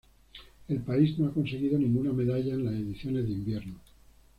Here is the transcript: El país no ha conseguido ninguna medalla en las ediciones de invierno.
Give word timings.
El 0.67 0.79
país 0.79 1.19
no 1.19 1.27
ha 1.27 1.31
conseguido 1.31 1.77
ninguna 1.77 2.11
medalla 2.11 2.55
en 2.55 2.65
las 2.65 2.73
ediciones 2.73 3.27
de 3.27 3.33
invierno. 3.33 3.75